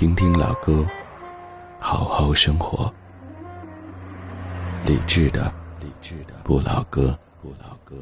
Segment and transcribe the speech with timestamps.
[0.00, 0.86] 听听老歌，
[1.78, 2.90] 好好生活。
[4.86, 7.94] 理智的，理智的不老歌，不老歌。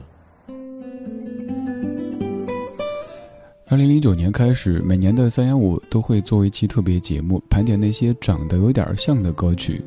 [3.67, 9.85] 二零零九年开始，每年的三幺五都会做一期特别节目，盘点那些长得有点像的歌曲。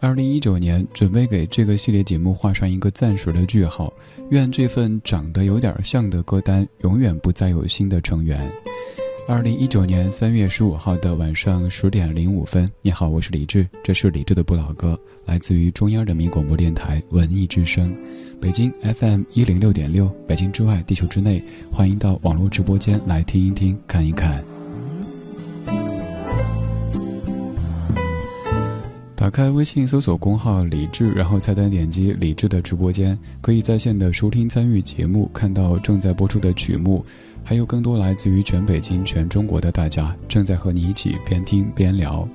[0.00, 3.90] 二零一九年准备给这个系列节目画上一个暂时的句号，
[4.28, 8.52] 愿这份长得有点像的歌单永远不再有新的成员。
[9.26, 17.96] 二零一九年三月十五号的晚上十点零五分，你好，我是李志，这是李志的不老歌，来自于中央人民广播电台文艺之声。
[18.38, 24.44] 北京 FM 一零六点六，北京之外，地球之内，欢迎到网络直播间来听一听，看一看。
[29.16, 37.02] 打开微信搜索公号“李智”，然后菜单点击“李智”的直播间，可以在线的收听参与节目，看到正在播出的曲目，
[37.44, 42.26] 还有更多来自于全北京、全中国的大家正在和你一起边听边聊。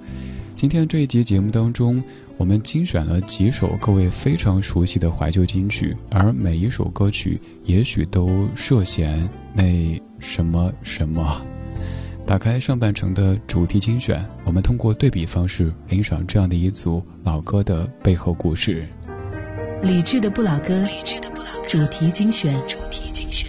[0.56, 2.02] 今天这一集节目当中。
[2.38, 11.46] 我们精选了几首各位非常熟悉的怀旧金曲，而每一首歌曲也许都涉嫌那什么什么。
[12.26, 18.88] 打开上半程的主题精选，我们通过对比方式欣赏这样的一组老歌的背后故事。
[19.82, 20.88] 理智的不老歌，
[21.68, 22.56] 主题精选。
[23.12, 23.49] 今天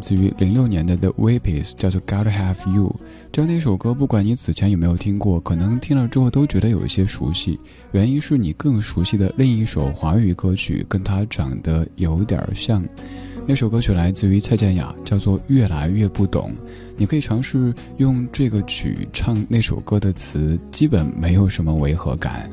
[0.00, 2.94] 自于零六年的 The w e e p e s 叫做 Gotta Have You。
[3.30, 7.60] 这样的一首歌，不管你此前有没有听过，可能听了之后都觉得有一些熟悉。
[7.92, 12.84] 原因是你更熟悉的另一首华语歌曲跟它长得有点像。
[13.46, 16.52] 那首歌曲来自于蔡健雅，叫做越来越不懂。
[16.96, 22.48] 你可以尝试用这个曲唱那首歌的词，基本没有什么违和感。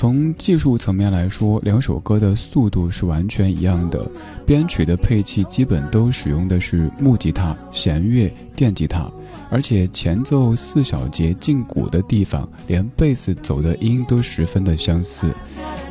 [0.00, 4.10] 从技术层面来说，两首歌的速度是完全一样的，
[4.46, 9.06] 编曲的配器基本都使用的是木吉他、弦乐、电吉他，
[9.50, 15.34] 而且前奏四小节进鼓的地方，连贝斯走的音都十分的相似。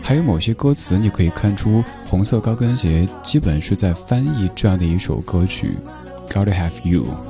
[0.01, 5.77] 还有某些歌词，你可以看出红色高跟鞋基本是在翻译这样的一首歌曲
[6.27, 7.28] ，Gotta Have You。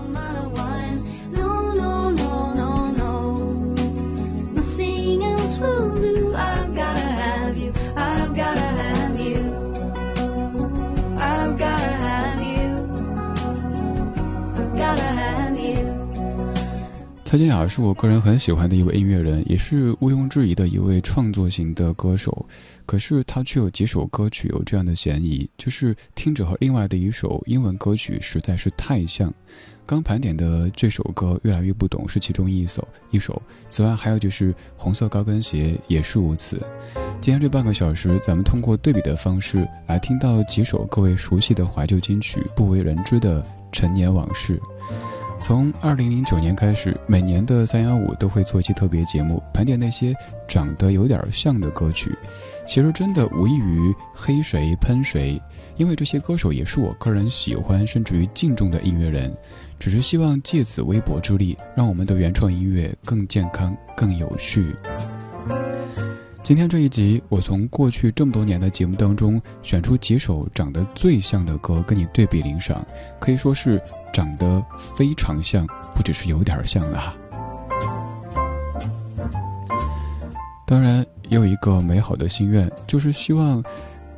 [17.39, 22.45] 金雅是我个人很喜欢的一位音乐人，也是毋庸置疑的一位创作型的歌手。
[22.85, 29.33] 可是他却有几首歌曲有这样的嫌疑，就是听着和另外的一首英文歌曲实在是太像。
[29.85, 36.61] 刚盘点的这首歌越来越不懂是其中一首一首，此外还有就是红色高跟鞋也是如此。
[37.21, 43.41] 今天这半个小时，咱们通过对比的方式来听到几首各位熟悉的怀旧金曲，不为人知的
[43.71, 44.61] 陈年往事。
[45.41, 50.13] 从二零零九年开始，每年的三幺五都会做一期特别节目，盘点那些
[50.47, 52.13] 长得有点像的歌曲。
[52.67, 55.41] 其实真的无异于黑谁喷谁，
[55.77, 59.35] 因为这些歌手也是我个人喜欢甚至于敬重的音乐人，
[59.79, 64.75] 只是希望借此微薄之力，让我们的原创音乐更健康、更有序。
[66.49, 72.83] 今天这一集，我从过去这么多年的节目当中选出几首长得最像的歌，跟你对比领赏，
[73.19, 73.79] 可以说是
[74.11, 74.65] 长得
[74.95, 75.63] 非常像，
[75.93, 77.15] 不只是有点像了。
[80.65, 83.63] 当然，也有一个美好的心愿，就是希望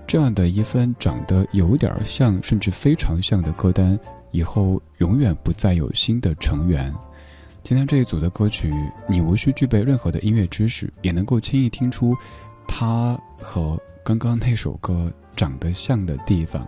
[0.08, 4.00] 这样的一份长得有点像，甚至非常像的歌单，
[4.32, 6.94] 以后永远不再有新的成员。
[7.64, 8.74] 今天这一组的歌曲，
[9.08, 12.18] 你无需具备任何的音乐知识，也能够轻易听出
[12.68, 16.68] 它和刚刚那首歌长得像的地方。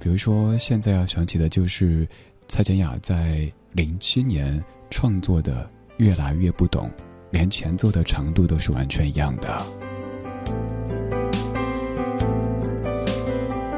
[0.00, 2.08] 比如说，现在要想起的就是
[2.48, 5.64] 蔡健雅在零七年创作的
[5.98, 6.88] 《越来越不懂》，
[7.30, 9.64] 连前奏的长度都是完全一样的。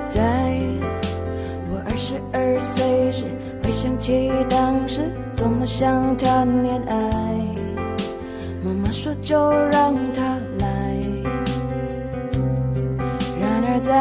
[0.08, 0.43] 在
[4.04, 5.00] 起当时。
[5.34, 6.94] 多么想谈恋爱，
[8.62, 10.22] 妈妈说就让他
[10.58, 10.66] 来。
[13.40, 13.94] 然而在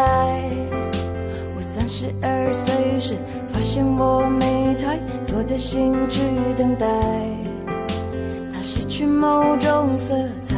[1.56, 3.16] 我三十二岁时，
[3.54, 6.20] 发现我没太多的心去
[6.58, 6.86] 等待，
[8.54, 10.58] 他失去某种色彩，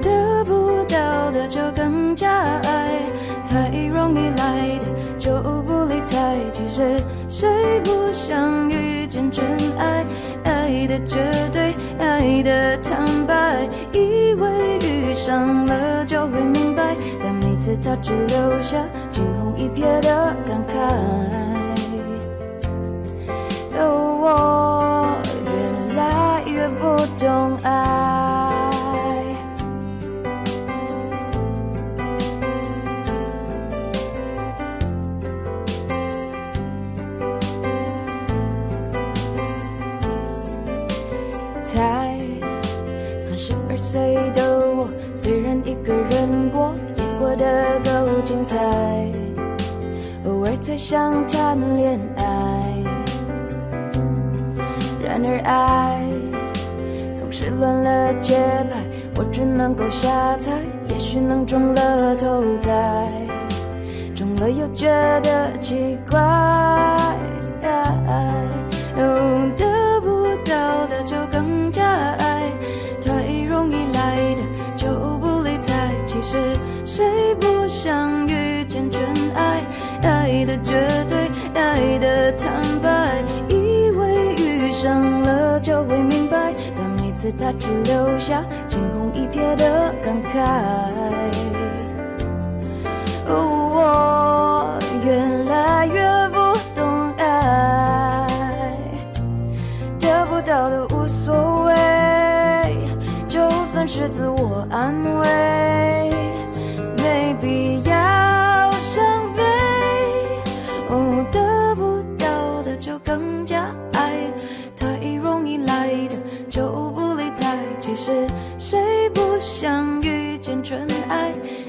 [0.00, 2.30] 得不到的就更加
[2.64, 3.02] 爱，
[3.44, 4.86] 太容易来的
[5.18, 5.32] 就
[5.62, 5.77] 不
[6.08, 7.00] 理睬，其实。
[7.28, 7.48] 谁
[7.84, 9.44] 不想遇见真
[9.78, 10.04] 爱？
[10.44, 11.18] 爱的绝
[11.52, 18.78] 对，爱的坦白，以为遇上了就会明白，但每次他只留下
[19.10, 20.72] 惊鸿一瞥的感慨。
[23.78, 23.84] 哦，
[24.22, 24.26] 我
[25.44, 28.17] 越来越不懂爱。
[41.68, 42.18] 才
[43.20, 44.00] 三十二岁
[44.34, 48.56] 的我，虽然一个人过也过得够精彩，
[50.24, 52.24] 偶尔才想谈恋爱。
[55.04, 56.00] 然而爱
[57.14, 58.38] 总是乱了节
[58.70, 58.78] 拍，
[59.16, 60.50] 我只能够瞎猜，
[60.88, 63.12] 也许能中了头彩，
[64.14, 64.88] 中了又觉
[65.20, 66.97] 得奇怪。
[85.84, 91.37] 会明白，但每次他只留下惊鸿一瞥的感慨。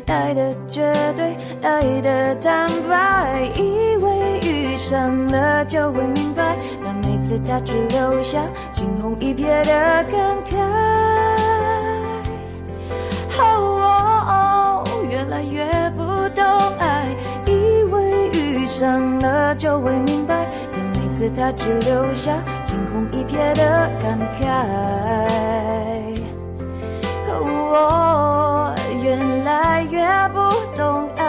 [0.09, 0.33] 爱？
[0.33, 10.57] 的绝对，爱的坦白，以为遇上了就会明白，但每次他只留下惊鸿一瞥的感慨。
[13.37, 16.03] 哦越来越不
[16.35, 16.43] 懂
[16.79, 17.07] 爱，
[17.45, 24.43] 以为遇上了就会明白，但每次他只留下惊鸿一瞥的感慨。
[27.31, 28.38] 我越
[30.09, 30.39] 来越不
[30.75, 31.27] 懂爱。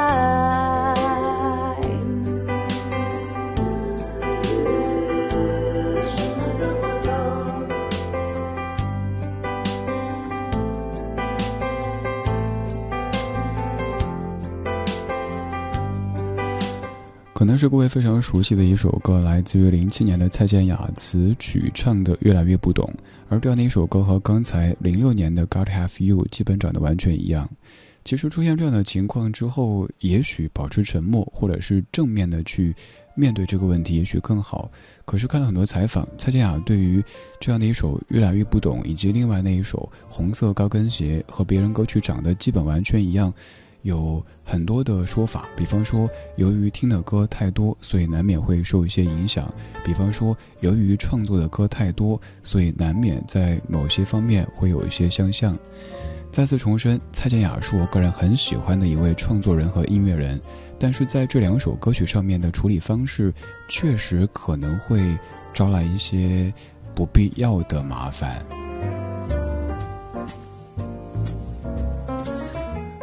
[17.35, 22.85] 可能是各位非常熟悉的一首歌，来自于零七年的蔡健雅词曲唱的《越来越不懂》，
[23.29, 27.49] 而这样的一首歌和刚才零六年的《God Have You》基本长得完全一样。
[28.05, 32.75] 其实出现这样的情况之后，也许保持沉默，或者是正面的去
[33.15, 34.71] 面对这个问题，也许更好。
[35.05, 37.03] 可是看了很多采访，蔡健雅对于
[37.39, 43.33] 这样的一首《越来越不懂》，以及另外那一首《红色高跟鞋》，和别人歌曲长得基本完全一样，
[43.83, 45.47] 有很多的说法。
[45.55, 49.45] 比方说，由于听的歌太多，所以难免会受一些影响；
[49.85, 55.57] 比方说，由于创作的歌太多，所以难免在某些方面会有一些相像。
[56.31, 60.41] 再次重申，蔡健雅是我个人很喜欢的一位创作人和音乐人，
[60.79, 63.35] 但是在这两首歌曲上面的处理方式，
[63.69, 65.19] 确实可能会
[65.53, 66.53] 招来一些
[66.95, 68.45] 不必要的麻烦。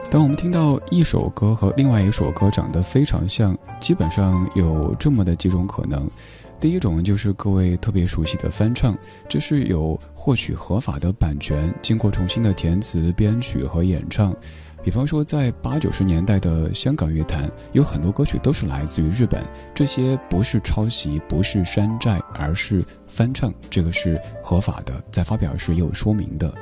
[0.10, 6.10] 当我们听到一首歌和另外一首歌长得非常像，基本上有这么的几种可能。
[6.60, 8.98] 第一种就是各位特别熟悉的翻唱，
[9.30, 14.36] 这是有获取合法的版权，经过重新的填词、编曲和演唱。
[14.84, 19.44] 比方说，在八九十年代的香港乐坛，有很多歌曲都是来自于日本，
[19.76, 26.54] 这些不是抄袭，不是山寨，而是翻唱，这个是合法的，在发表时也有说明的。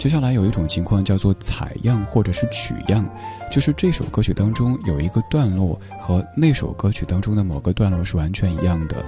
[0.00, 3.06] 接下来有一种情况叫做采样或者是取样，
[3.50, 9.04] 就是这首歌曲当中有一个段落和那首歌曲当中的某个段落是完全一样的。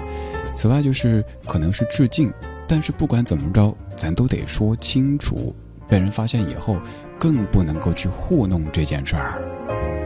[0.55, 2.31] 此外就是可能是致敬，
[2.69, 5.57] 但是不管怎么着，咱都得说清楚，
[5.89, 6.77] 被人发现以后
[7.19, 10.02] 更不能够去糊弄这件事儿。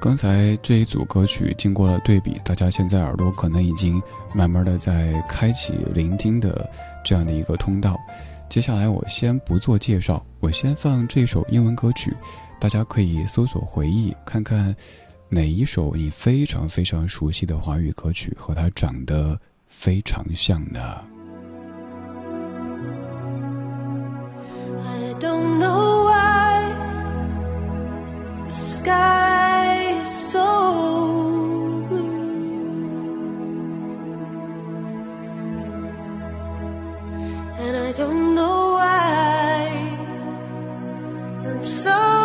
[0.00, 4.02] 刚才这一组歌曲经过了对比，大家现在耳朵可能已经
[4.34, 6.68] 慢慢的在开启聆听的
[7.04, 7.98] 这样的一个通道。
[8.48, 12.16] 接下来我先不做介绍，我先放这首英文歌曲，
[12.58, 14.74] 大家可以搜索回忆，看看
[15.28, 21.04] 哪一首你非常非常熟悉的华语歌曲和它长得非常像呢？
[30.10, 32.10] So blue,
[37.58, 39.68] and I don't know why
[41.46, 42.19] I'm so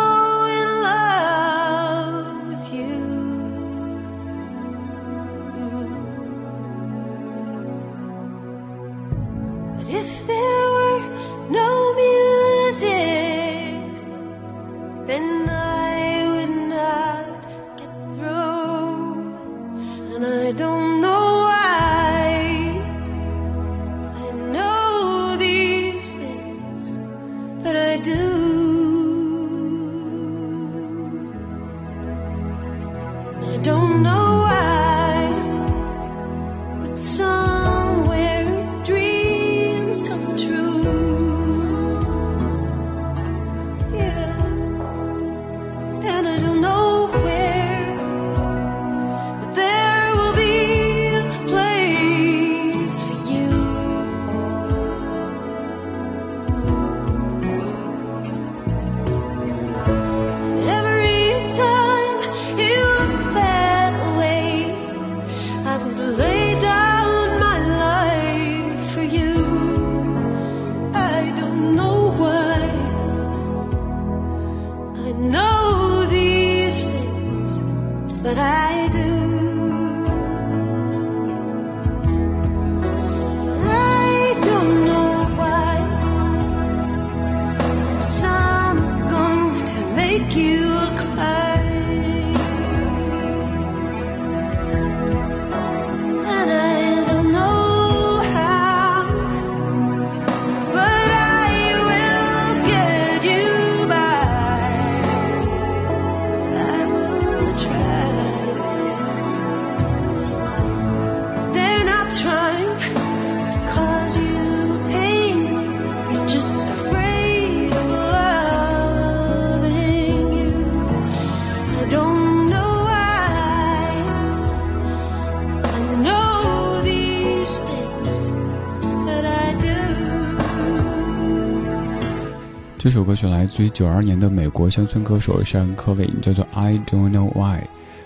[132.96, 137.58] 这首歌曲来自于九二年的美国乡村歌手山科伟，叫做《I Don't Know Why》。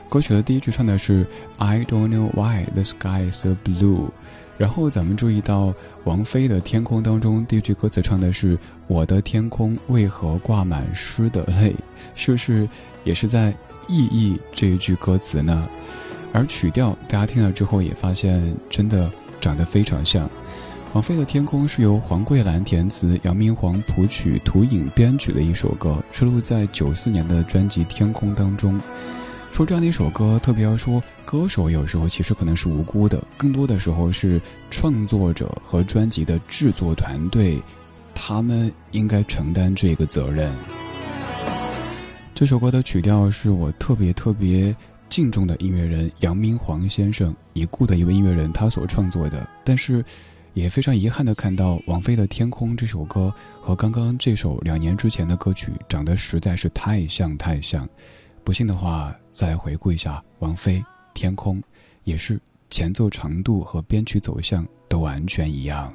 [0.09, 1.25] 歌曲的第一句唱的是
[1.59, 4.09] “I don't know why the sky is blue”，
[4.59, 11.73] 然后咱们注意到王菲的《天空》当中第一句歌词唱的是“我的天空为何挂满湿的泪”，
[12.17, 12.69] 是不是
[13.05, 13.55] 也是在
[13.87, 15.69] 意译这一句歌词呢？
[16.33, 19.09] 而曲调大家听了之后也发现真的
[19.41, 20.29] 长得非常像。
[20.93, 28.81] 王菲的《天空》是由黄桂兰填词，杨明煌谱曲，涂影编曲的一首歌，收录在九四年的专辑《天空》当中。
[29.53, 37.63] 说这样的一首歌，特别要说，歌手有时候其实可能是无辜的，更多的时候是创作者和专辑的制作团队，
[38.13, 40.53] 他们应该承担这个责任。
[42.35, 44.75] 这首歌的曲调是我特别特别
[45.09, 50.05] 敬重的音乐人杨明煌先生已故的一位音乐人他所创作的，但是
[50.55, 57.89] 也非常遗憾的看到王菲的《天空》这首歌和刚刚这首两年之前的歌曲长得实在是太像太像。
[58.43, 60.79] 不信的话，再来回顾一下王菲
[61.15, 61.59] 《天空》，
[62.05, 65.93] 也是前奏长度和编曲走向都完全一样。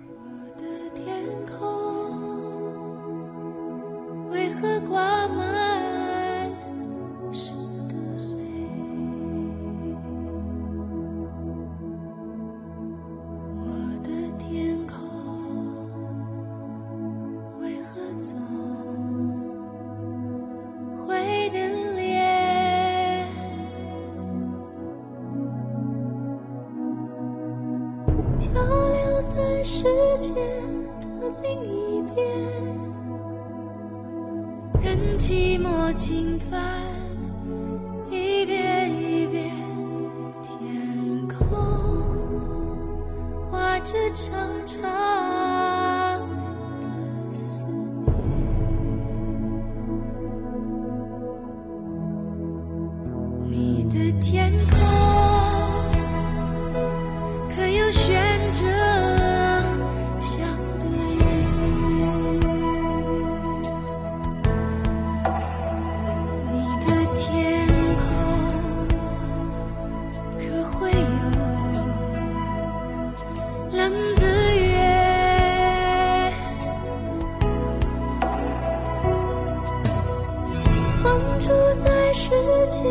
[82.67, 82.83] 界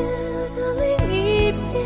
[0.57, 1.85] 的另一边。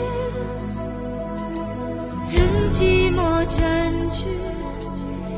[2.30, 3.56] 任寂寞占
[4.10, 4.16] 据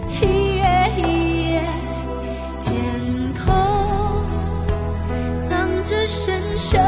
[0.09, 0.23] 一
[0.57, 0.63] 夜
[0.99, 1.01] 一
[1.53, 1.53] 夜，
[2.61, 2.71] 天
[3.35, 3.45] 空
[5.41, 5.49] 藏
[5.85, 6.81] 着深深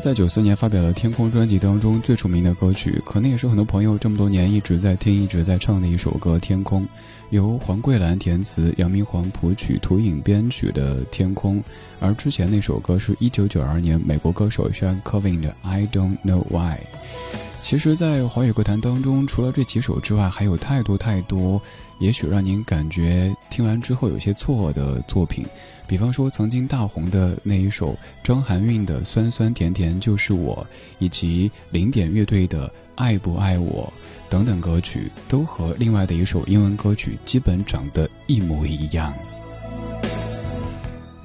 [0.00, 6.82] 在九四年发表的《天空》专辑当中最出名的歌曲，可能也是很多朋友这么多年一直在听、一直在唱的一首歌《天空》，
[7.28, 11.58] 由黄桂兰填词、杨明煌谱曲、涂影编曲的《天空》。
[12.00, 16.76] 而之前那首歌是一九九二年美国歌手 Sean Covin 的《I Don't Know Why》。
[17.62, 21.60] 其实，在华语歌坛当中，除了这几首之外，还有太多太多，
[22.00, 25.46] 也许让您感觉听完之后有些错愕的作品。
[25.86, 30.66] 比方说，曾经大红的那一首张含韵的《酸酸甜甜就是我》，
[30.98, 33.92] 以及零点乐队的《爱不爱我》
[34.30, 39.14] 等等歌曲，都和另外的一首英文歌曲基本长得一模一样。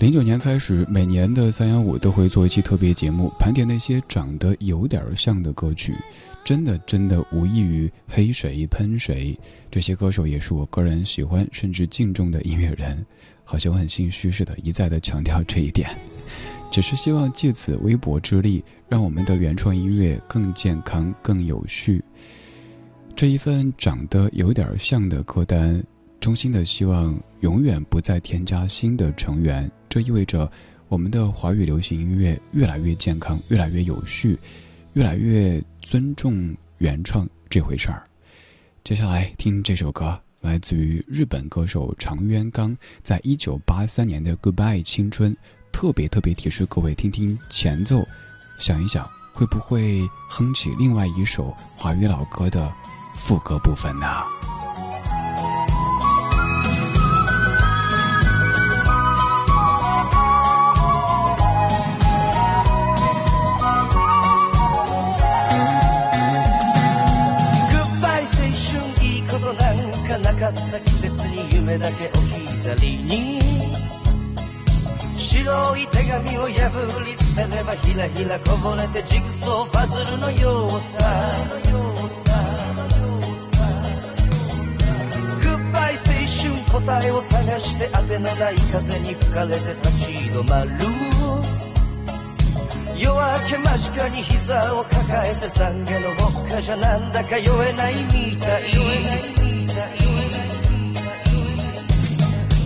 [0.06, 5.96] 零九年开始，每年的三幺五都会做一期特别节目，盘点那些长得有点像的歌曲。
[6.44, 9.36] 真的真的无异于黑谁喷谁。
[9.72, 13.04] 这些歌手也是我个人喜欢甚至敬重的音乐人，
[13.44, 15.90] 好像我很心虚似的，一再的强调这一点。
[16.70, 22.00] 只是希望借此微薄之力，让我们的原创音乐更健康、更有序。
[23.16, 25.84] 这一份长得有点像的歌单，
[26.26, 29.72] 衷心的希望永远不再添加新的成员。
[29.88, 30.52] 这意味着
[30.88, 34.36] 我们的华语流行音乐越来越健康，越来越有序，
[34.94, 38.02] 越来越尊重原创这回事儿。
[38.84, 45.32] 接下来听这首歌，来自于日本歌手长渊刚，在一九八三年的《Goodbye 青春》，
[45.72, 48.04] 特别特别提示各位听听前奏，
[48.58, 52.74] 想一想会不会哼起另外一首华语老歌的
[53.16, 54.08] 副歌部分呢？
[72.76, 73.40] 置き去りに。
[75.18, 81.04] 白い手紙を破り捨てればひらひらこぼれてジグソーパズルのようさ。
[85.42, 86.00] グッバイ青
[86.74, 90.72] 春答えを探して当てのない風に吹かれて立ち止まる。
[92.98, 99.35] 夜明け間近に膝を抱えて懺悔の僕かじゃなんだか酔えないみたい。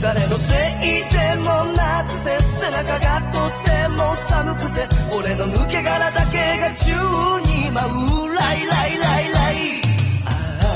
[0.01, 6.93] 誰のせいでもなくて背中がとても寒くて俺の抜け殻だけが宙
[7.51, 7.83] に舞
[8.31, 9.81] うライライライライ
[10.25, 10.27] あ
[10.61, 10.73] あ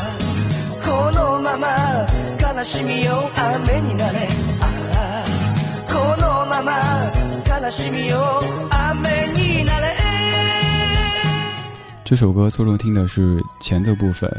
[0.83, 1.67] このまま
[2.41, 4.27] 悲しみよ雨になれ
[4.59, 5.25] ああ
[5.87, 6.81] このまま
[7.61, 8.17] 悲しみよ
[8.69, 9.93] 雨になれ
[12.03, 14.29] 这首歌侧重听的是前奏部分。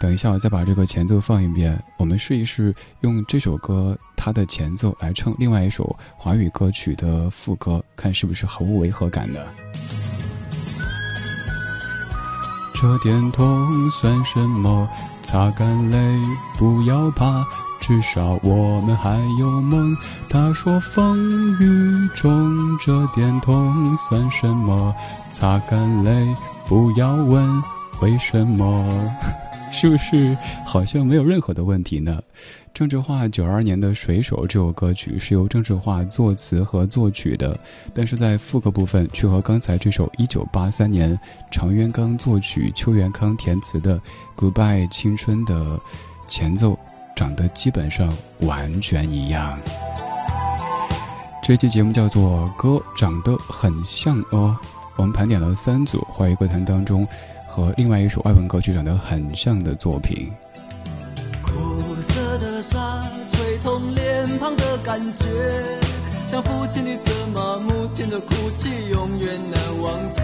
[0.00, 1.76] 等一下，我再把这个前奏放一遍。
[1.98, 9.46] 我们试一试用这首歌它的前奏来唱另外一首华语歌曲的副歌，看是不是毫无违和感的。
[12.74, 14.88] 这点痛算什么？
[15.22, 15.96] 擦干泪，
[16.58, 17.46] 不要怕，
[17.80, 19.96] 至少我们还有梦。
[20.28, 24.94] 他说风雨中这点痛算什么？
[25.30, 26.34] 擦干泪，
[26.66, 27.62] 不要问
[28.00, 29.10] 为什么。
[29.70, 32.20] 是不是好像没有任何的问题呢？
[32.74, 37.58] 郑智化九二年的《水手》这首歌曲是由郑智化作词和作曲的，
[37.92, 41.18] 但是在副歌部分却和刚才这首一九八三年
[41.50, 43.98] 常渊刚作曲、邱元康填词的
[44.36, 45.80] 《Goodbye 青春》的
[46.26, 46.78] 前奏
[47.14, 49.58] 长得基本上完全一样。
[51.42, 54.56] 这期节目叫做《歌长得很像哦》，
[54.96, 57.06] 我们盘点了三组华语歌坛当中。
[57.48, 60.30] 和另外一首外文歌曲长得很像的作品。
[61.42, 61.52] 苦
[62.02, 65.24] 涩的沙吹痛脸庞的感觉，
[66.28, 70.20] 像父亲的责骂，母亲的哭泣，永远难忘记。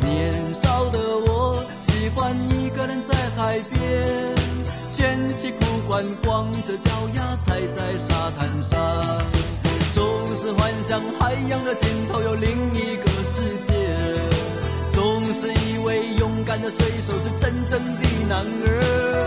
[0.00, 4.34] 年少的我喜欢一个人在海边，
[4.92, 8.78] 卷起裤管，光着脚丫踩在沙滩上，
[9.94, 13.77] 总是幻想海洋的尽头有另一个世界。
[16.70, 19.26] 水手是真正的男儿，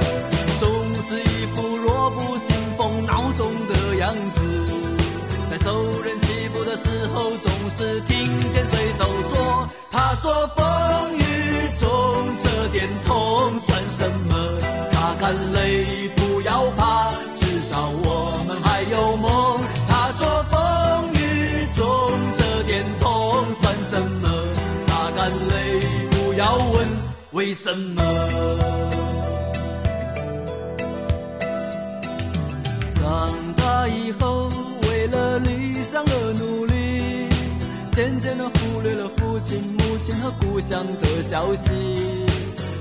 [0.60, 0.70] 总
[1.04, 4.42] 是一副弱不禁风孬种的样子。
[5.50, 11.22] 在受人欺负的时候，总是听见水手说：“他说风雨
[11.80, 11.90] 中
[12.44, 14.60] 这点痛算什么？
[14.92, 16.10] 擦干泪，
[27.32, 28.04] 为什么？
[32.90, 34.50] 长大以后，
[34.84, 37.30] 为了理想而努力，
[37.94, 41.72] 渐渐的忽略了父亲、母亲和故乡的消息。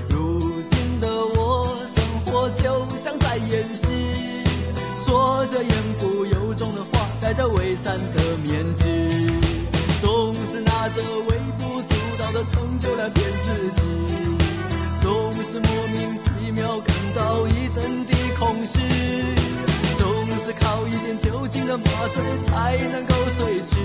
[0.09, 4.13] 如今的我，生活就像在演戏，
[4.97, 8.83] 说着言不由衷的话，戴着伪善的面具，
[10.51, 12.31] 是拿着微不足道。
[12.31, 13.81] 的成就来骗自己，
[15.01, 18.79] 总是莫名其妙感到一阵的空虚，
[19.97, 21.83] 总是靠一点酒精的麻
[22.13, 23.75] 醉才能够睡去，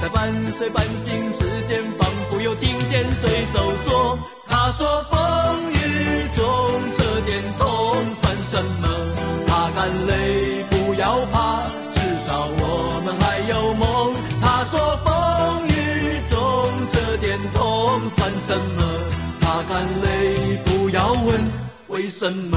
[0.00, 6.46] 在半睡半醒之间，仿佛又听见水手说：“他说风雨中
[6.96, 8.88] 这点痛算什么？
[9.48, 11.64] 擦干泪，不要怕，
[18.08, 18.82] 算什么？
[19.40, 21.40] 擦干泪，不要问
[21.88, 22.56] 为什么。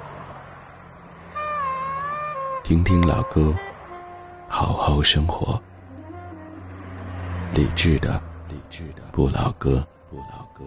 [2.71, 3.53] 听听老歌。
[4.47, 5.61] 好好生活，
[7.53, 8.13] 理智的，
[8.47, 10.63] 理智的不老歌，不老歌。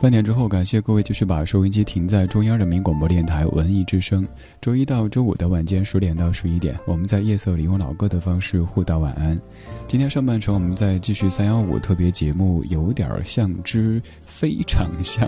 [0.00, 4.26] 半点之后，感谢各位继续把收音机停在中央人民广播电台文艺之声。
[4.60, 9.40] 周一到周五的晚间十点到十一点，我们在夜色里用老歌的方式互道晚安。
[9.88, 15.26] 今天上半程，我们在继续三幺五特别节目，有点像之非常像。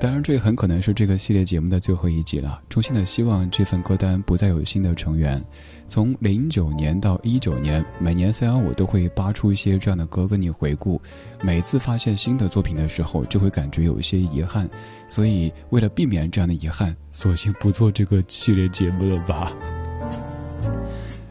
[0.00, 2.60] 当然，这很可能是这个系列节目的最后一集了。
[2.68, 5.40] 衷心的希望这份歌单不再有新的成员。
[5.88, 11.00] 从零九年到一九年，每年三幺五都会扒出一些这样的歌跟你回顾。
[11.42, 14.68] 每次发现新的作品的时候，就会感觉有一些遗憾。
[15.08, 19.52] 所以，为了避免这样的遗憾，索性不做这个系列节目了吧。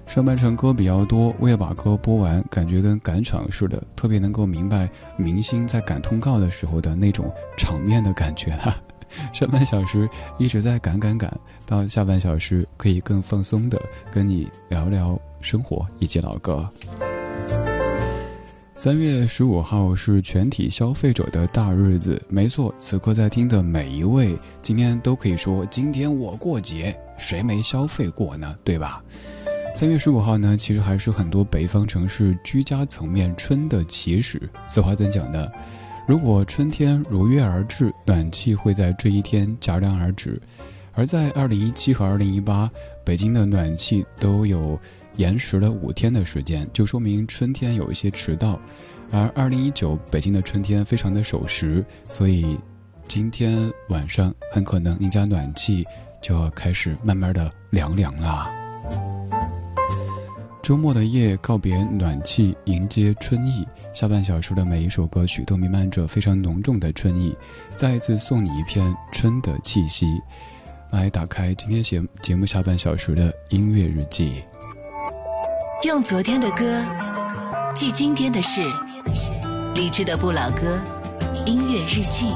[0.07, 8.75] 上半场歌比较多，我也把歌播完，感觉跟赶场似的，特别能够明白明星在赶通告的时候的那种场面的感觉哈。
[9.33, 11.31] 上半小时一直在赶赶赶，
[11.65, 16.67] 到下半小时可以更放松的跟你聊聊生活以及老歌。
[18.75, 28.55] 三月十五号是全体消费者的大日子，没错，此刻在听的每一位，今天都可以说今天我过节，谁没消费过呢？
[28.63, 29.03] 对吧？
[29.73, 34.47] 三月十五号呢，其实还是很多北方城市居家层面春的起始。
[34.67, 35.47] 此话怎讲呢？
[36.07, 40.41] 如果春天如约而至，暖气会在这一天戛然而止。
[40.93, 42.71] 而在二零一七和二零一八，
[43.03, 44.79] 北京的暖气都有
[45.17, 48.57] 延迟了五天的时间，就说明春天有一些迟到。
[49.11, 52.57] 而二零一九，北京的春天非常的守时，所以
[53.09, 55.85] 今天晚上很可能您家暖气
[56.21, 58.49] 就要开始慢慢的凉凉了。
[60.67, 63.65] 周末的夜，告别暖气，迎接春意。
[63.93, 67.33] 下半小时的每一首歌曲都弥漫着非常浓重的春意，
[67.77, 70.05] 再一次送你一片春的气息。
[70.91, 74.43] 来，打开今天节节目下半小时的音乐日记。
[75.83, 76.85] 用昨天的歌
[77.73, 78.61] 记今天的事，
[79.73, 80.77] 理智的不老歌，
[81.45, 82.33] 音乐日记。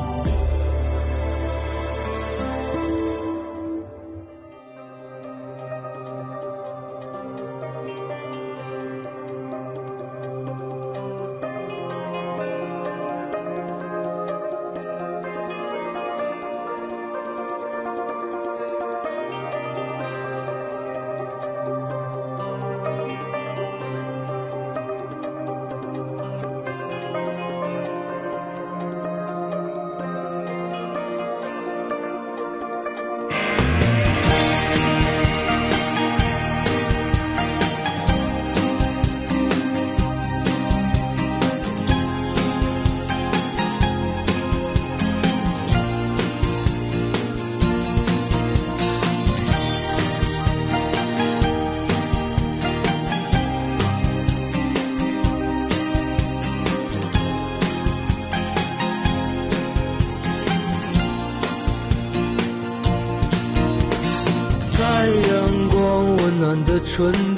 [66.94, 67.31] 春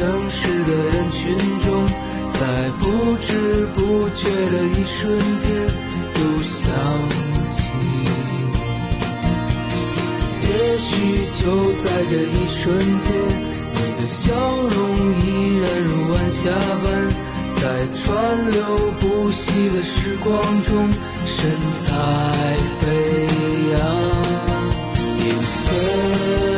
[0.00, 1.86] 城市的人群中，
[2.32, 2.40] 在
[2.78, 2.84] 不
[3.20, 5.52] 知不觉的一瞬间，
[6.14, 6.72] 又想
[7.52, 8.48] 起你。
[10.40, 10.88] 也许
[11.44, 11.44] 就
[11.84, 12.64] 在这一瞬
[12.98, 13.12] 间，
[13.74, 14.74] 你的笑容
[15.20, 16.48] 依然如晚霞
[16.82, 16.88] 般，
[17.60, 17.62] 在
[17.94, 18.56] 川流
[19.00, 20.32] 不息的时光
[20.62, 20.90] 中，
[21.26, 21.36] 神
[21.84, 22.86] 采飞
[23.70, 23.78] 扬，
[25.18, 26.49] 一分。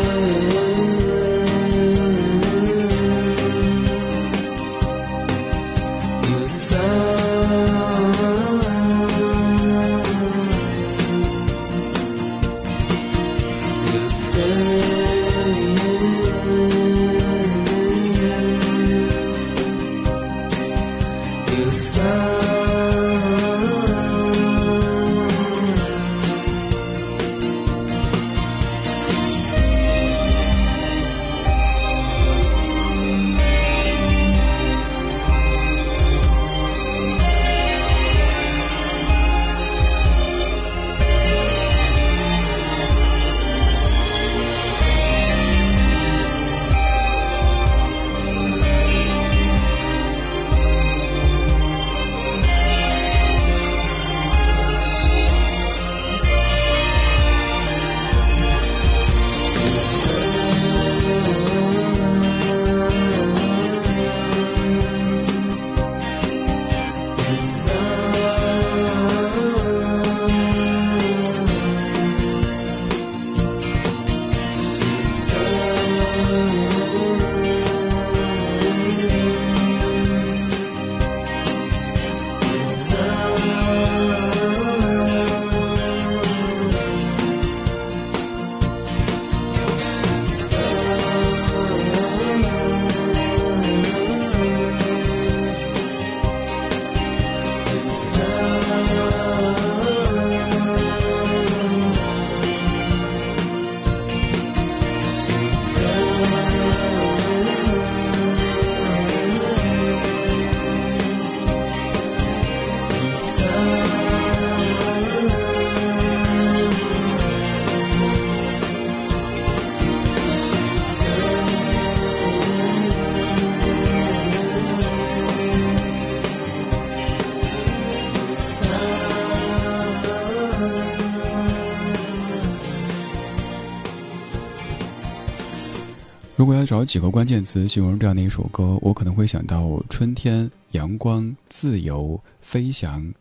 [136.83, 143.14] 找几个关键词形容这样的一首歌，我可能会想到春天、阳光、自由、飞翔。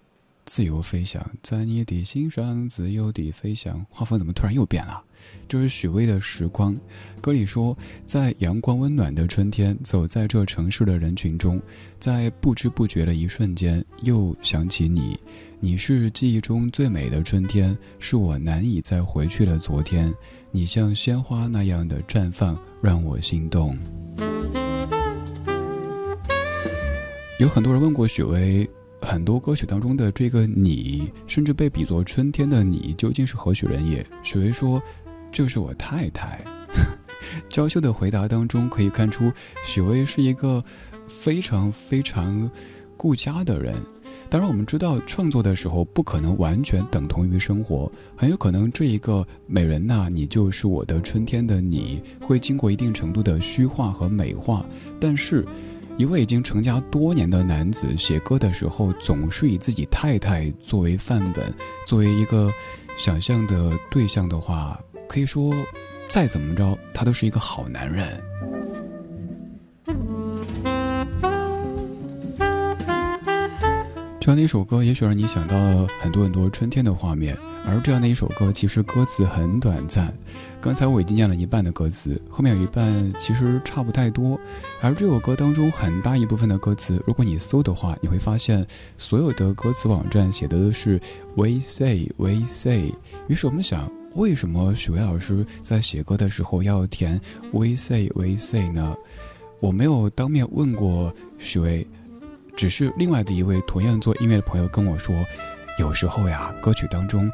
[0.51, 3.85] 自由飞翔在你的心上，自由地飞翔。
[3.89, 5.01] 画风怎么突然又变了？
[5.47, 6.75] 这是许巍的《时光》，
[7.21, 11.57] 歌里说，在阳光温暖的春天，走在这城市的人群中，
[11.97, 15.17] 在不知不觉的一瞬间，又想起你。
[15.61, 20.13] 你是记忆中最美的春天，是我难以再回去的昨天。
[20.51, 23.77] 你像鲜花那样的绽放，让我心动。
[27.39, 28.69] 有很多人问过许巍。
[29.01, 34.05] 很多歌曲当中的这个你，甚至被比作春天的你，究竟是何许人也？
[34.21, 34.81] 许巍说
[35.31, 36.39] ：“就是我太太。”
[37.49, 39.31] 娇羞的回答当中可以看出，
[39.65, 40.63] 许巍是一个
[41.07, 42.49] 非常非常
[42.95, 43.73] 顾家的人。
[44.29, 54.65] 当然，我们知道创作的时候不可能完全等同于生活，很有可能这一个美人呐，你就是我的春天的你，会经过一定程度的虚化和美化，
[54.99, 55.45] 但是。
[56.01, 61.53] 一位已经成家多年的男子写歌的时候，总是以自己太太作为范本，
[61.85, 62.51] 作为一个
[62.97, 65.53] 想象的对象的话，可以说，
[66.09, 68.19] 再怎么着，他都是一个好男人。
[74.21, 77.35] 这样的一首歌，也许让你想到了很多很多春天的画面。
[77.65, 80.15] 而这样的一首歌，其实歌词很短暂。
[80.61, 84.39] 刚才我已经念了一半的歌词，后面有一半其实差不太多。
[84.79, 88.63] 而这首歌当中很大一部分的歌词，如果你搜的话，你会发现
[88.95, 91.01] 所有的歌词网站写的都是
[91.35, 92.93] “we say we say”。
[93.27, 97.19] 于是我们想，为什么许巍老师在写歌的时候要填
[97.51, 98.95] “we say we say” 呢？
[99.59, 101.87] 我没有当面问过许巍。
[102.55, 105.15] 只是另外的一位同样做音乐的朋友跟我说，
[105.79, 107.29] 有时候呀，歌曲当中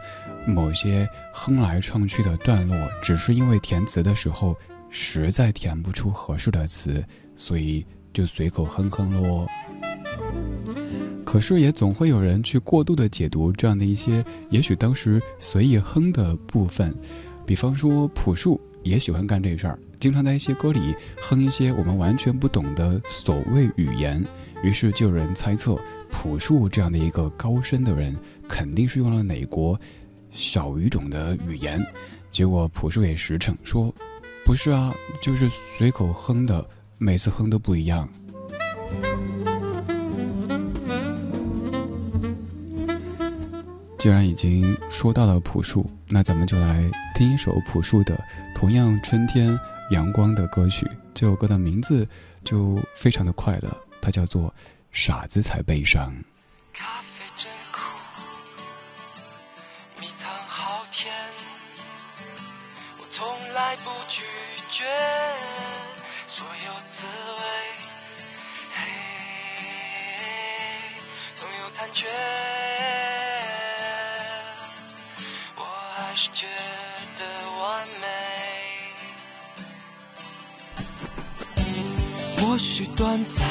[0.45, 4.55] 某些哼来唱去的段落，只是因为填词的时候
[4.89, 7.03] 实在填不出合适的词，
[7.35, 9.47] 所以就随口哼哼喽。
[11.25, 16.95] 可是也总会有人去过度的解读这样的一些，也许当时随意哼的部分，
[17.45, 18.61] 比方说朴树。
[18.87, 24.23] 也喜欢干这事儿，经常在一些歌里哼一些我们完全不懂的所谓语言。
[24.63, 25.79] 于是就有人猜测，
[26.11, 28.15] 朴树这样的一个高深的人，
[28.47, 29.79] 肯定是用了哪国
[30.31, 31.85] 小语种的语言。
[32.31, 33.93] 结果朴树也实诚说
[34.43, 36.67] ：“不是啊，就是随口哼的，
[36.97, 38.09] 每次哼都不一样。”
[43.97, 48.15] 既然已经说到了朴树，那咱们就来听一首朴树的
[48.53, 50.87] 同样春天阳光的歌曲。
[51.15, 52.07] 这首歌的名字
[52.43, 54.49] 就非常的快乐，它叫做
[54.91, 56.13] 《傻子才悲伤》。
[56.77, 57.81] 咖啡真苦，
[59.99, 61.11] 蜜糖好甜，
[62.99, 64.23] 我从来不拒
[64.69, 64.85] 绝
[66.27, 67.41] 所有滋味，
[71.33, 72.05] 总有残缺。
[82.47, 83.45] 或许短暂，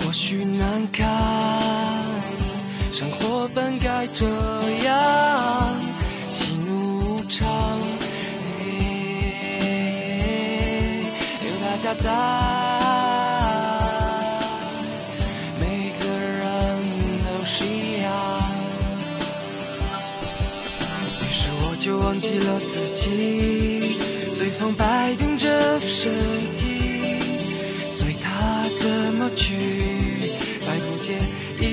[0.00, 1.08] 或许难堪，
[2.92, 4.26] 生活本该这
[4.84, 5.78] 样，
[6.28, 7.48] 喜怒无常，
[11.44, 12.10] 有大家在。
[15.60, 16.82] 每个人
[17.24, 18.10] 都是一样。
[21.22, 23.96] 于是我就忘记了自己，
[24.32, 26.10] 随风摆动着身
[26.56, 26.59] 体，
[28.80, 31.12] 怎么去，再不介
[31.58, 31.66] 意。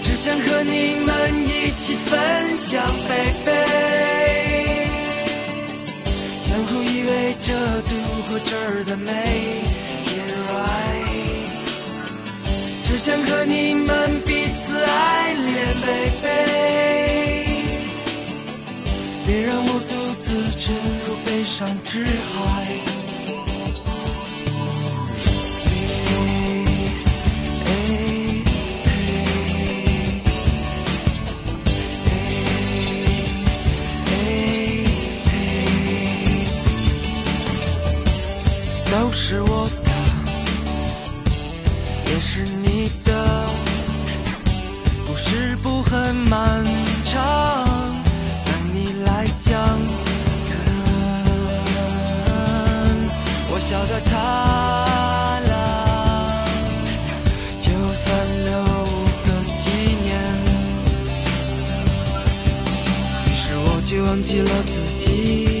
[0.00, 1.10] 只想和你们
[1.48, 3.50] 一起分享，baby，
[6.38, 7.90] 相互依偎着度
[8.28, 9.12] 过这儿的每
[10.04, 10.14] 天。
[12.84, 16.26] 只想和你们彼此爱恋，baby，
[19.26, 19.80] 别让我
[20.26, 20.74] 自沉
[21.06, 22.66] 入悲伤之海。
[38.90, 39.55] 都是我。
[53.68, 54.14] 笑得灿
[55.48, 56.44] 烂，
[57.60, 58.52] 就算留
[59.24, 59.70] 个纪
[60.04, 60.14] 念。
[63.26, 65.55] 于是我就忘记了自己，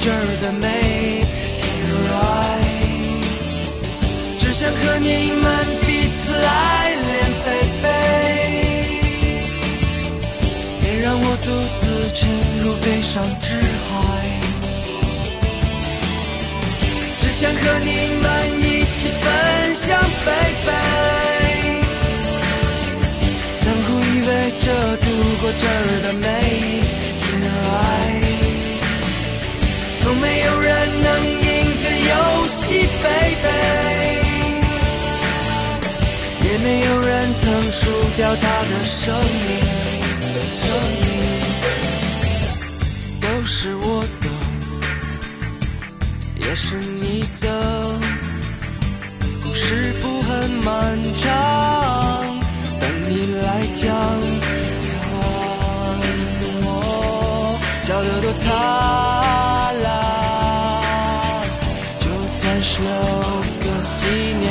[0.00, 0.66] 这儿的美
[1.58, 1.62] 天
[2.08, 3.20] ，right，
[4.38, 5.44] 只想和你们
[5.80, 5.88] 彼
[6.18, 6.48] 此爱
[7.06, 7.10] 恋
[7.44, 7.86] ，baby，
[10.80, 11.82] 别让我独自
[12.14, 12.20] 沉
[12.62, 13.48] 入悲伤之
[13.86, 13.90] 海。
[17.20, 17.90] 只想和你
[18.20, 18.24] 们
[18.60, 19.22] 一起分
[19.74, 19.86] 享
[20.24, 20.70] ，baby，
[23.56, 24.30] 相互依偎
[24.64, 24.66] 着
[24.96, 25.06] 度
[25.40, 26.26] 过这儿的每
[26.58, 26.81] 一
[32.72, 33.46] 游戏，baby，
[36.42, 39.14] 也没有人曾输掉他的生
[39.46, 39.60] 命，
[40.62, 40.64] 生
[41.00, 41.06] 命
[43.20, 44.28] 都是我的。
[46.40, 47.46] 也是你的
[49.42, 52.40] 故事不很漫长，
[52.80, 53.88] 等你来讲，
[54.90, 55.06] 看
[56.62, 56.66] 我
[57.82, 58.50] 笑得多灿
[62.72, 62.90] 就算是留
[63.60, 63.66] 个
[63.98, 64.06] 纪
[64.38, 64.50] 念。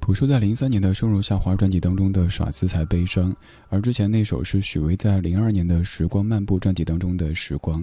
[0.00, 3.32] 朴树在零三年的《生如夏花》专辑当中的《耍姿才悲伤》，
[3.70, 7.80] 而之前那首是许巍在零二年的《时光漫步》专辑当中的《时光》。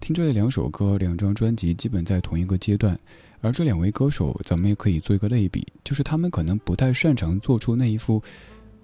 [0.00, 2.94] 听这两首歌，两张专辑基本在同一个阶段，
[3.40, 8.22] 而这两位歌手，咱们也可以做一个类比，就是他们可能不太擅长做出那一副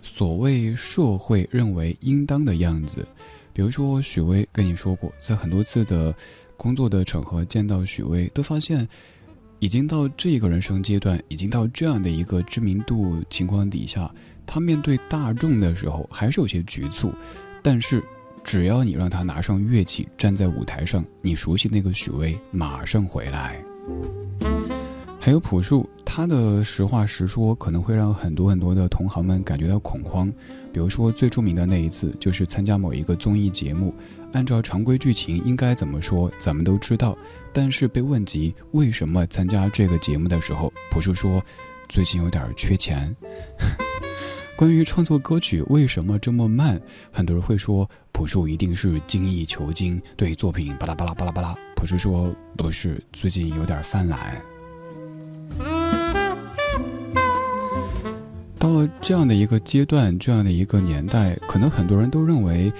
[0.01, 3.07] 所谓社会认为应当的样子。
[3.55, 6.14] 比如说，许巍跟你说过，在很多次的
[6.59, 8.86] 工作的场合见到许巍，都发现。
[9.61, 14.12] 已经到这个人生阶段，已经到这样的一个知名度情况底下，
[14.44, 17.11] 他面对大众的时候还是有些局促，
[17.62, 18.05] 但是
[18.42, 23.64] 只要你让他拿上乐器，站在舞台上，你熟悉那个许巍马上回来。
[25.18, 30.30] 还有朴树，他的实话实说可能会让很多很多的同行们感觉到恐慌。
[30.75, 33.95] 比如说最著名的那一次，就是参加某一个综艺节目，
[34.33, 37.16] 按照常规剧情应该怎么说，咱们都知道。
[37.53, 41.41] 但是被问及为什么参加这个节目的时候，朴树说
[41.89, 43.14] ：“最近有点缺钱。
[44.59, 46.81] ”关于创作歌曲为什么这么慢，
[47.12, 51.55] 很多人会说朴树一定是精益求精，对作品巴拉巴拉巴拉巴拉。
[51.77, 54.43] 朴树说：“不是，最近有点犯懒。”
[58.83, 62.72] 了这样的一个阶段，这样的一个年代，可能很多人都认为，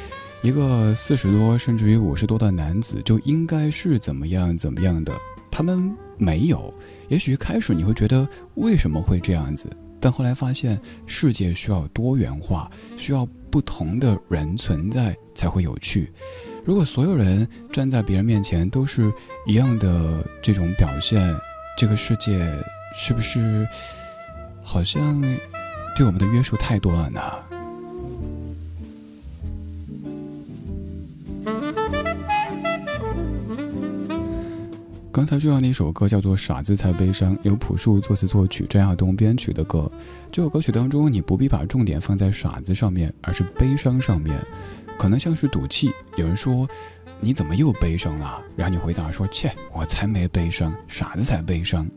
[0.43, 5.13] 一个四十多甚至于五十多的男子就应该是怎么样怎么样的。
[5.51, 6.73] 他们没有。
[7.09, 9.71] 也许一开始你会觉得为什么会这样子，
[10.01, 16.11] 但后来发现世界需要多元化，需要不同的人存在才会有趣。
[16.65, 19.13] 如果所有人站在别人面前都是
[19.47, 21.23] 一样的这种表现，
[21.77, 22.39] 这个世界
[22.97, 23.67] 是不是
[24.63, 25.23] 好像？
[25.97, 27.21] 对我们的约束太多了呢。
[35.13, 39.89] 刚才这样的一首歌叫做《傻子才悲伤》，由朴树作词作曲，张亚东编曲的歌。
[40.33, 44.37] 这首歌曲当中，你不必把重点放在傻子上面，而是悲伤上面，
[44.99, 45.93] 可能像是赌气。
[46.17, 46.69] 有人说
[47.21, 51.89] ：“你怎么又悲伤了？”然后你回答说：“切，我才没悲伤，傻子才悲伤。”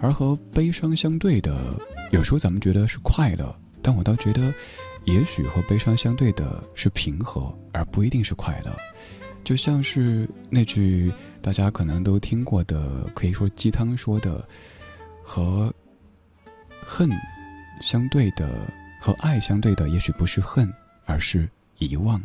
[0.00, 1.78] 而和悲伤相对的。
[2.10, 4.52] 有时候咱们觉得是快乐，但我倒觉得，
[5.04, 8.76] 也许和悲伤相对的是平和，而不一定是快乐。
[9.44, 14.46] 就像是那句大家可能都听过的，可以说鸡汤说的，
[15.22, 15.72] 和
[16.84, 17.08] 恨
[17.80, 18.70] 相对的，
[19.00, 20.70] 和爱相对的，也许不是恨，
[21.06, 21.48] 而是
[21.78, 22.20] 遗忘。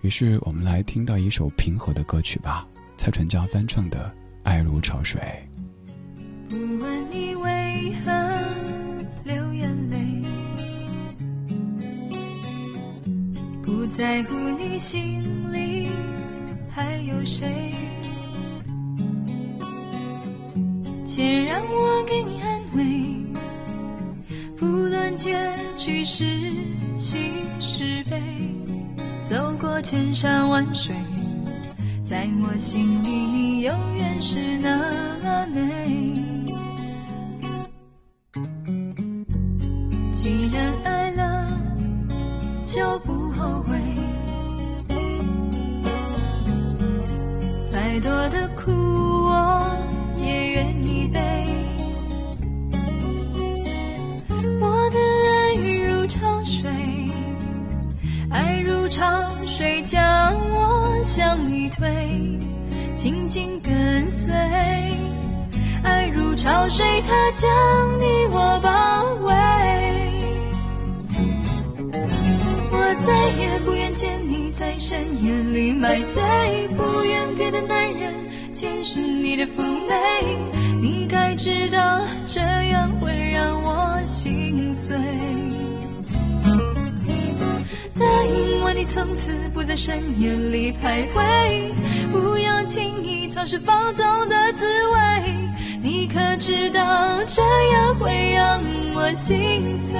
[0.00, 4.06] 于是我们来听到一首平和的歌曲吧，蔡淳佳翻唱的
[4.42, 5.20] 《爱如潮水》。
[6.52, 8.12] 不问你为何。
[9.24, 10.22] 流眼泪，
[13.62, 15.88] 不在乎你心里
[16.68, 17.72] 还有谁，
[21.06, 22.84] 且让我给你安慰。
[24.58, 25.34] 不论结
[25.78, 26.26] 局是
[26.94, 27.16] 喜
[27.60, 28.20] 是悲，
[29.26, 30.94] 走过千山万水，
[32.02, 34.76] 在我心里你永远是那
[35.22, 36.21] 么美。
[62.96, 64.32] 紧紧跟随。
[65.82, 67.50] 爱如潮水，它将
[68.00, 69.34] 你我包围。
[72.70, 76.22] 我再也不愿见你在深夜里买醉，
[76.76, 78.14] 不愿别的男人
[78.52, 79.94] 见识你的妩媚。
[80.80, 84.96] 你该知道这样会让我心碎。
[87.98, 91.72] 答应我，你从此不在深夜里徘徊，
[92.10, 94.98] 不要轻易尝试放纵的滋味。
[95.82, 98.60] 你可知道这样会让
[98.94, 99.98] 我心碎？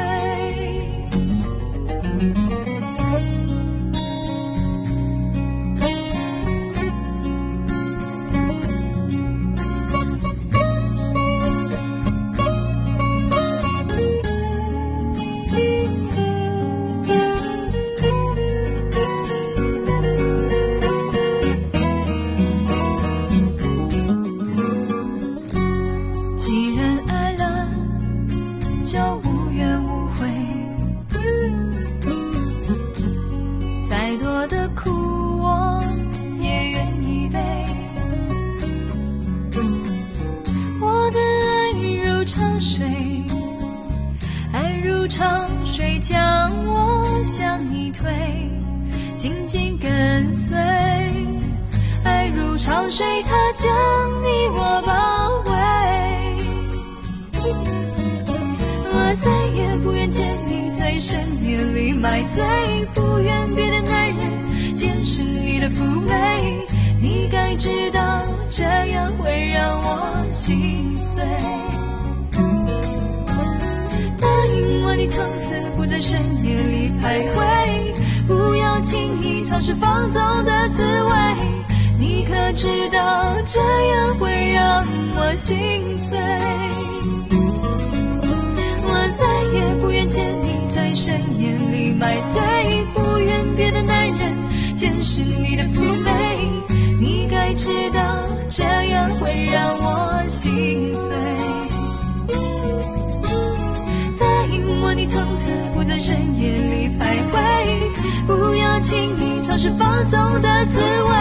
[108.83, 111.12] 轻易尝试放纵的滋味。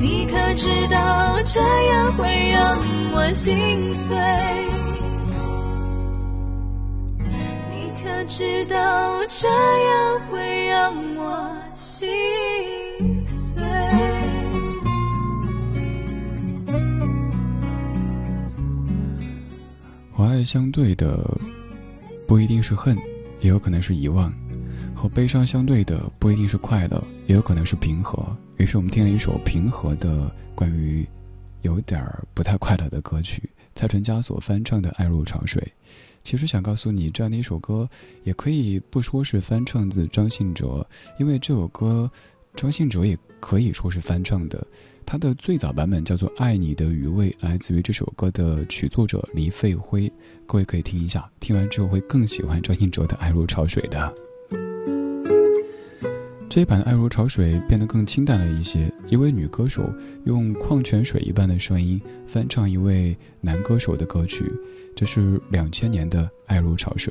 [0.00, 2.76] 你可知道这样会让
[3.14, 4.16] 我心碎？
[7.70, 12.08] 你可知道这样会让我心
[13.26, 13.62] 碎？
[20.12, 21.38] 和爱相对的。
[22.26, 22.96] 不一定是恨，
[23.40, 24.32] 也有可能是遗忘；
[25.02, 28.24] 和悲伤相对的，不一定是快乐，也有可能是平和。
[28.56, 31.04] 于是我们听了一首平和的关于
[31.62, 35.60] 有点儿不太快乐的歌曲，蔡淳佳所翻唱的《爱如潮水》。
[36.22, 37.90] 其实想告诉你，这样的一首歌
[38.22, 40.86] 也可以不说是翻唱自张信哲，
[41.18, 42.08] 因为这首歌
[42.54, 44.64] 张信哲也可以说是翻唱的。
[45.04, 50.08] 它的最早版本叫做《爱你的余味》，来自于这首歌的曲作者黎费辉。
[50.46, 54.14] 各位可以听一下，听完之后会更喜欢张信哲的《爱如潮水》的。
[56.54, 59.90] 这一版《爱如潮水》变得更清淡了一些，一位女歌手
[60.26, 64.44] 用矿泉水一般的声音翻唱一位男歌手的歌曲，
[64.94, 67.10] 这是两千年的《爱如潮水》。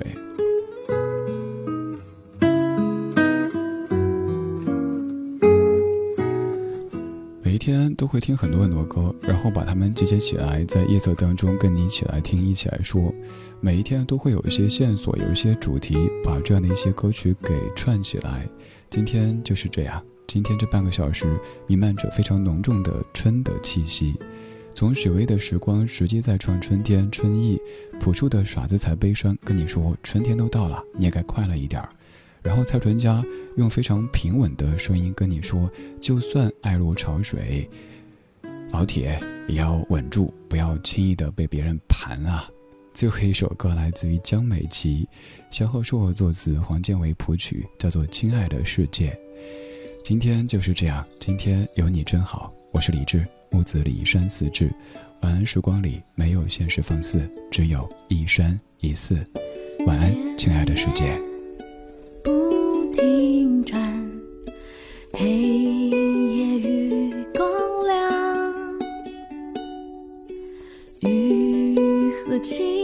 [7.42, 13.12] 每一天都会听很多很多歌，然后把它们集结起来，在夜色当中跟你一起来听，一起来说。
[13.60, 18.48] 每一天都会有一些线索，有一些主题，把这样的一些歌曲给串起来。
[18.92, 24.14] 今天就是这样，今天这半个小时弥漫着非常浓重的春的气息。
[24.76, 27.58] 从许巍的时光实际在唱春天春意，
[28.02, 31.88] 朴树的傻子才悲伤，跟你说春天都到了，你也该快乐一点儿。
[32.42, 33.24] 然后蔡淳佳
[33.56, 35.72] 用非常平稳的声音跟你说
[36.02, 37.70] ：“就算爱如潮水，
[38.72, 39.18] 老铁
[39.48, 42.46] 也要稳住，不要轻易的被别人盘啊。”
[42.94, 45.08] 最后一首歌来自于江美琪，
[45.50, 49.10] 萧贺硕作词，黄建为谱曲，叫做《亲爱的世界》。
[50.04, 52.54] 今天就是这样，今天有你真好。
[52.72, 54.72] 我是李志，木子李山四志。
[55.22, 59.26] 晚安，时光里没有现实放肆，只有一山一寺。
[59.86, 61.18] 晚安，亲爱的世界。
[62.24, 64.12] 不停转
[65.14, 67.48] 黑夜与光
[67.88, 68.80] 亮，
[71.00, 72.81] 雨和晴